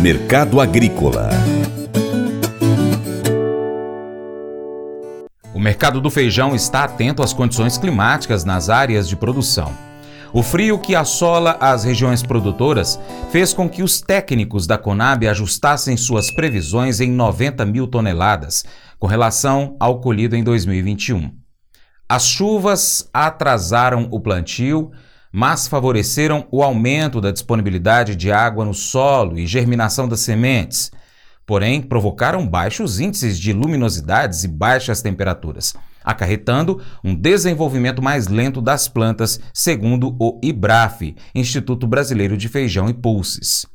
Mercado 0.00 0.60
Agrícola 0.60 1.28
O 5.52 5.58
mercado 5.58 6.00
do 6.00 6.08
feijão 6.08 6.54
está 6.54 6.84
atento 6.84 7.20
às 7.20 7.32
condições 7.32 7.76
climáticas 7.76 8.44
nas 8.44 8.68
áreas 8.68 9.08
de 9.08 9.16
produção. 9.16 9.76
O 10.32 10.40
frio 10.40 10.78
que 10.78 10.94
assola 10.94 11.56
as 11.58 11.82
regiões 11.82 12.22
produtoras 12.22 12.96
fez 13.32 13.52
com 13.52 13.68
que 13.68 13.82
os 13.82 14.00
técnicos 14.00 14.68
da 14.68 14.78
Conab 14.78 15.26
ajustassem 15.26 15.96
suas 15.96 16.30
previsões 16.30 17.00
em 17.00 17.10
90 17.10 17.66
mil 17.66 17.88
toneladas, 17.88 18.64
com 19.00 19.08
relação 19.08 19.76
ao 19.80 20.00
colhido 20.00 20.36
em 20.36 20.44
2021. 20.44 21.32
As 22.08 22.24
chuvas 22.24 23.10
atrasaram 23.12 24.06
o 24.12 24.20
plantio, 24.20 24.92
mas 25.32 25.68
favoreceram 25.68 26.46
o 26.50 26.62
aumento 26.62 27.20
da 27.20 27.30
disponibilidade 27.30 28.16
de 28.16 28.32
água 28.32 28.64
no 28.64 28.74
solo 28.74 29.38
e 29.38 29.46
germinação 29.46 30.08
das 30.08 30.20
sementes, 30.20 30.90
porém 31.46 31.80
provocaram 31.80 32.46
baixos 32.46 33.00
índices 33.00 33.38
de 33.38 33.52
luminosidades 33.52 34.44
e 34.44 34.48
baixas 34.48 35.00
temperaturas, 35.00 35.74
acarretando 36.04 36.80
um 37.02 37.14
desenvolvimento 37.14 38.02
mais 38.02 38.28
lento 38.28 38.60
das 38.60 38.88
plantas, 38.88 39.40
segundo 39.52 40.16
o 40.20 40.38
IBRAF, 40.42 41.16
Instituto 41.34 41.86
Brasileiro 41.86 42.36
de 42.36 42.48
Feijão 42.48 42.88
e 42.88 42.94
Pulses. 42.94 43.66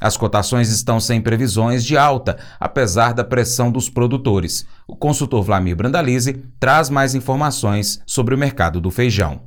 As 0.00 0.16
cotações 0.16 0.68
estão 0.68 1.00
sem 1.00 1.20
previsões 1.20 1.84
de 1.84 1.96
alta, 1.96 2.36
apesar 2.60 3.14
da 3.14 3.24
pressão 3.24 3.72
dos 3.72 3.88
produtores. 3.88 4.66
O 4.86 4.94
consultor 4.94 5.42
Vlamir 5.42 5.74
Brandalize 5.74 6.34
traz 6.60 6.90
mais 6.90 7.14
informações 7.14 8.00
sobre 8.06 8.34
o 8.34 8.38
mercado 8.38 8.80
do 8.80 8.90
feijão. 8.90 9.45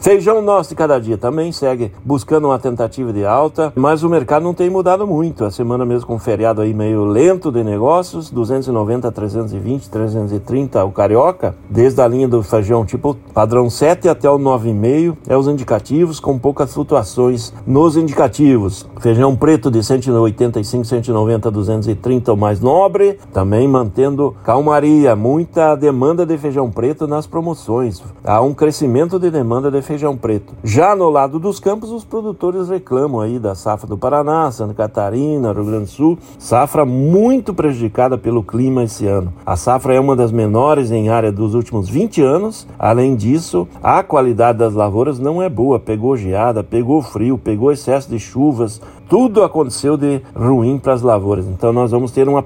Feijão 0.00 0.42
nosso 0.42 0.70
de 0.70 0.74
cada 0.74 0.98
dia 0.98 1.16
também 1.16 1.50
segue 1.50 1.90
buscando 2.04 2.48
uma 2.48 2.58
tentativa 2.58 3.12
de 3.12 3.24
alta, 3.24 3.72
mas 3.74 4.02
o 4.02 4.08
mercado 4.08 4.42
não 4.42 4.52
tem 4.52 4.68
mudado 4.68 5.06
muito. 5.06 5.44
A 5.44 5.50
semana 5.50 5.86
mesmo 5.86 6.06
com 6.06 6.16
um 6.16 6.18
feriado 6.18 6.60
aí 6.60 6.74
meio 6.74 7.04
lento 7.04 7.50
de 7.50 7.64
negócios, 7.64 8.30
290 8.30 9.10
320, 9.10 9.88
330 9.88 10.84
o 10.84 10.92
carioca, 10.92 11.54
desde 11.70 12.02
a 12.02 12.08
linha 12.08 12.28
do 12.28 12.42
feijão 12.42 12.84
tipo 12.84 13.16
padrão 13.32 13.70
7 13.70 14.08
até 14.08 14.28
o 14.28 14.38
9,5 14.38 15.16
é 15.26 15.36
os 15.36 15.48
indicativos 15.48 16.20
com 16.20 16.38
poucas 16.38 16.74
flutuações 16.74 17.52
nos 17.66 17.96
indicativos. 17.96 18.86
Feijão 19.00 19.34
preto 19.34 19.70
de 19.70 19.82
185, 19.82 20.84
190, 20.84 21.50
230 21.50 22.32
o 22.32 22.36
mais 22.36 22.60
nobre, 22.60 23.18
também 23.32 23.66
mantendo 23.66 24.34
calmaria, 24.44 25.16
muita 25.16 25.74
demanda 25.74 26.26
de 26.26 26.36
feijão 26.36 26.70
preto 26.70 27.06
nas 27.06 27.26
promoções. 27.26 28.02
Há 28.22 28.40
um 28.42 28.52
crescimento 28.52 29.18
de 29.18 29.30
demanda 29.30 29.70
de 29.70 29.80
feijão 29.84 30.16
preto. 30.16 30.54
Já 30.64 30.96
no 30.96 31.08
lado 31.08 31.38
dos 31.38 31.60
campos, 31.60 31.90
os 31.90 32.04
produtores 32.04 32.68
reclamam 32.68 33.20
aí 33.20 33.38
da 33.38 33.54
safra 33.54 33.86
do 33.86 33.96
Paraná, 33.96 34.50
Santa 34.50 34.74
Catarina, 34.74 35.52
Rio 35.52 35.64
Grande 35.64 35.84
do 35.84 35.90
Sul, 35.90 36.18
safra 36.38 36.84
muito 36.84 37.54
prejudicada 37.54 38.18
pelo 38.18 38.42
clima 38.42 38.84
esse 38.84 39.06
ano. 39.06 39.32
A 39.44 39.56
safra 39.56 39.94
é 39.94 40.00
uma 40.00 40.16
das 40.16 40.32
menores 40.32 40.90
em 40.90 41.08
área 41.08 41.30
dos 41.30 41.54
últimos 41.54 41.88
20 41.88 42.22
anos. 42.22 42.66
Além 42.78 43.14
disso, 43.14 43.68
a 43.82 44.02
qualidade 44.02 44.58
das 44.58 44.74
lavouras 44.74 45.18
não 45.18 45.42
é 45.42 45.48
boa. 45.48 45.78
Pegou 45.78 46.16
geada, 46.16 46.64
pegou 46.64 47.02
frio, 47.02 47.38
pegou 47.38 47.70
excesso 47.70 48.08
de 48.08 48.18
chuvas, 48.18 48.80
tudo 49.08 49.42
aconteceu 49.42 49.96
de 49.96 50.20
ruim 50.34 50.78
para 50.78 50.92
as 50.92 51.02
lavouras. 51.02 51.46
Então 51.46 51.72
nós 51.72 51.90
vamos 51.90 52.10
ter 52.10 52.28
uma 52.28 52.44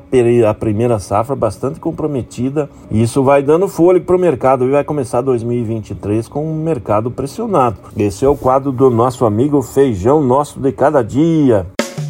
a 0.49 0.55
primeira 0.55 0.99
safra 0.99 1.37
bastante 1.37 1.79
comprometida 1.81 2.69
e 2.91 3.03
isso 3.03 3.23
vai 3.23 3.43
dando 3.43 3.69
fôlego 3.69 4.05
para 4.05 4.17
o 4.17 4.19
mercado 4.19 4.65
e 4.65 4.71
vai 4.71 4.85
começar 4.85 5.21
2023 5.21 6.29
com 6.29 6.45
um 6.45 6.63
mercado 6.63 7.11
pressionado. 7.11 7.77
Esse 7.97 8.25
é 8.25 8.29
o 8.29 8.37
quadro 8.37 8.73
do 8.73 8.91
nosso 8.91 9.25
amigo 9.25 9.63
Feijão 9.63 10.23
Nosso 10.23 10.59
de 10.61 10.73
Cada 10.73 11.03
Dia. 11.03 11.78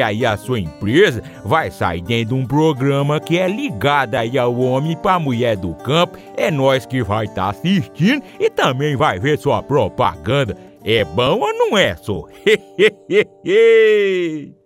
aí 0.00 0.24
a 0.24 0.36
sua 0.36 0.60
empresa 0.60 1.22
vai 1.44 1.70
sair 1.70 2.02
dentro 2.02 2.34
de 2.34 2.42
um 2.42 2.46
programa 2.46 3.20
que 3.20 3.38
é 3.38 3.48
ligado 3.48 4.14
aí 4.14 4.38
ao 4.38 4.58
homem 4.58 4.96
para 4.96 5.18
mulher 5.18 5.56
do 5.56 5.74
campo. 5.74 6.16
É 6.36 6.50
nós 6.50 6.86
que 6.86 7.02
vai 7.02 7.26
estar 7.26 7.42
tá 7.42 7.50
assistindo 7.50 8.22
e 8.38 8.48
também 8.48 8.96
vai 8.96 9.18
ver 9.18 9.38
sua 9.38 9.62
propaganda. 9.62 10.56
É 10.84 11.04
bom 11.04 11.40
ou 11.40 11.52
não 11.52 11.76
é, 11.76 11.96
só? 11.96 12.24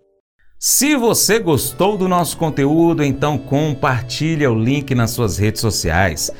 Se 0.58 0.96
você 0.96 1.38
gostou 1.38 1.98
do 1.98 2.08
nosso 2.08 2.36
conteúdo, 2.36 3.04
então 3.04 3.36
compartilhe 3.36 4.46
o 4.46 4.54
link 4.54 4.94
nas 4.94 5.10
suas 5.10 5.38
redes 5.38 5.60
sociais. 5.60 6.30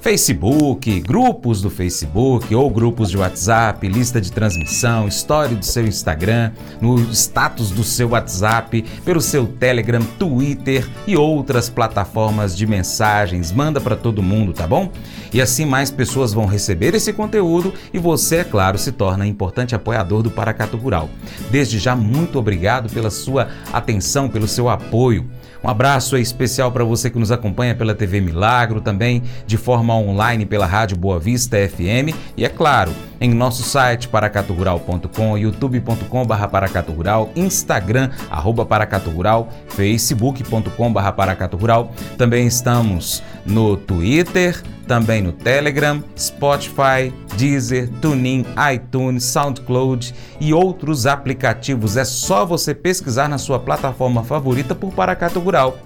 Facebook, 0.00 0.98
grupos 1.00 1.60
do 1.60 1.68
Facebook 1.68 2.54
ou 2.54 2.70
grupos 2.70 3.10
de 3.10 3.18
WhatsApp, 3.18 3.86
lista 3.86 4.18
de 4.18 4.32
transmissão, 4.32 5.06
história 5.06 5.54
do 5.54 5.64
seu 5.64 5.86
Instagram, 5.86 6.52
no 6.80 6.98
status 7.12 7.70
do 7.70 7.84
seu 7.84 8.08
WhatsApp, 8.08 8.82
pelo 9.04 9.20
seu 9.20 9.46
Telegram, 9.46 10.00
Twitter 10.18 10.88
e 11.06 11.18
outras 11.18 11.68
plataformas 11.68 12.56
de 12.56 12.66
mensagens. 12.66 13.52
Manda 13.52 13.78
para 13.78 13.94
todo 13.94 14.22
mundo, 14.22 14.54
tá 14.54 14.66
bom? 14.66 14.90
E 15.34 15.40
assim 15.40 15.66
mais 15.66 15.90
pessoas 15.90 16.32
vão 16.32 16.46
receber 16.46 16.94
esse 16.94 17.12
conteúdo 17.12 17.74
e 17.92 17.98
você, 17.98 18.36
é 18.36 18.44
claro, 18.44 18.78
se 18.78 18.92
torna 18.92 19.26
importante 19.26 19.74
apoiador 19.74 20.22
do 20.22 20.30
Paracato 20.30 20.78
Rural. 20.78 21.10
Desde 21.50 21.78
já, 21.78 21.94
muito 21.94 22.38
obrigado 22.38 22.90
pela 22.90 23.10
sua 23.10 23.48
atenção, 23.70 24.30
pelo 24.30 24.48
seu 24.48 24.70
apoio. 24.70 25.28
Um 25.62 25.68
abraço 25.68 26.16
especial 26.16 26.72
para 26.72 26.84
você 26.84 27.10
que 27.10 27.18
nos 27.18 27.30
acompanha 27.30 27.74
pela 27.74 27.94
TV 27.94 28.18
Milagro, 28.18 28.80
também 28.80 29.22
de 29.46 29.58
forma 29.58 29.89
online 29.94 30.46
pela 30.46 30.66
Rádio 30.66 30.96
Boa 30.96 31.18
Vista 31.18 31.56
FM 31.56 32.14
e, 32.36 32.44
é 32.44 32.48
claro, 32.48 32.92
em 33.20 33.34
nosso 33.34 33.62
site 33.62 34.08
paracaturural.com, 34.08 35.36
youtube.com 35.36 36.24
barra 36.24 36.48
paracaturural, 36.48 37.30
instagram 37.36 38.10
arroba 38.30 38.64
paracaturural, 38.64 39.48
facebook.com 39.68 40.92
barra 40.92 41.12
paracaturural. 41.12 41.92
Também 42.16 42.46
estamos 42.46 43.22
no 43.44 43.76
Twitter, 43.76 44.62
também 44.86 45.22
no 45.22 45.32
Telegram, 45.32 46.02
Spotify, 46.18 47.12
Deezer, 47.36 47.88
TuneIn, 48.00 48.44
iTunes, 48.74 49.24
SoundCloud 49.24 50.14
e 50.40 50.52
outros 50.52 51.06
aplicativos. 51.06 51.96
É 51.96 52.04
só 52.04 52.44
você 52.44 52.74
pesquisar 52.74 53.28
na 53.28 53.38
sua 53.38 53.58
plataforma 53.58 54.24
favorita 54.24 54.74
por 54.74 54.92
Paracato 54.92 55.38
Rural. 55.38 55.78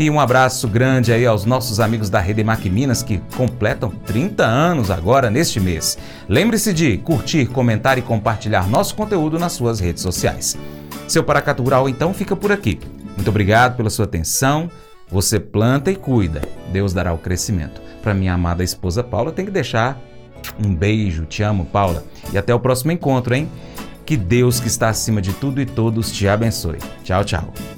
E 0.00 0.08
um 0.08 0.20
abraço 0.20 0.68
grande 0.68 1.12
aí 1.12 1.26
aos 1.26 1.44
nossos 1.44 1.80
amigos 1.80 2.08
da 2.08 2.20
Rede 2.20 2.44
Mac 2.44 2.64
Minas 2.66 3.02
que 3.02 3.18
completam 3.36 3.90
30 3.90 4.46
anos 4.46 4.92
agora 4.92 5.28
neste 5.28 5.58
mês. 5.58 5.98
Lembre-se 6.28 6.72
de 6.72 6.98
curtir, 6.98 7.46
comentar 7.46 7.98
e 7.98 8.02
compartilhar 8.02 8.68
nosso 8.68 8.94
conteúdo 8.94 9.40
nas 9.40 9.54
suas 9.54 9.80
redes 9.80 10.00
sociais. 10.00 10.56
Seu 11.08 11.24
Paracato 11.24 11.64
Rural 11.64 11.88
então 11.88 12.14
fica 12.14 12.36
por 12.36 12.52
aqui. 12.52 12.78
Muito 13.16 13.28
obrigado 13.28 13.76
pela 13.76 13.90
sua 13.90 14.04
atenção. 14.04 14.70
Você 15.08 15.40
planta 15.40 15.90
e 15.90 15.96
cuida. 15.96 16.42
Deus 16.72 16.92
dará 16.92 17.12
o 17.12 17.18
crescimento. 17.18 17.80
Para 18.00 18.14
minha 18.14 18.34
amada 18.34 18.62
esposa 18.62 19.02
Paula, 19.02 19.32
tem 19.32 19.46
que 19.46 19.50
deixar 19.50 20.00
um 20.64 20.72
beijo. 20.72 21.24
Te 21.24 21.42
amo, 21.42 21.64
Paula. 21.64 22.04
E 22.32 22.38
até 22.38 22.54
o 22.54 22.60
próximo 22.60 22.92
encontro, 22.92 23.34
hein? 23.34 23.50
Que 24.06 24.16
Deus 24.16 24.60
que 24.60 24.68
está 24.68 24.90
acima 24.90 25.20
de 25.20 25.32
tudo 25.32 25.60
e 25.60 25.66
todos 25.66 26.12
te 26.12 26.28
abençoe. 26.28 26.78
Tchau, 27.02 27.24
tchau. 27.24 27.77